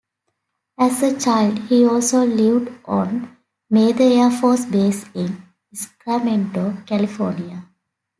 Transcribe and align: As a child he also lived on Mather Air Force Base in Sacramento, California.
As 0.79 1.03
a 1.03 1.15
child 1.19 1.59
he 1.67 1.85
also 1.85 2.25
lived 2.25 2.73
on 2.85 3.37
Mather 3.69 4.03
Air 4.05 4.31
Force 4.31 4.65
Base 4.65 5.05
in 5.13 5.43
Sacramento, 5.71 6.75
California. 6.87 7.63